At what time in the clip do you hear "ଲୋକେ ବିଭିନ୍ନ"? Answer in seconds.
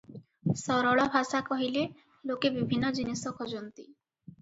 2.33-2.95